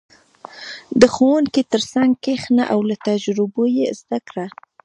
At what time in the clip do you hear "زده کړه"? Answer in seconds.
3.99-4.45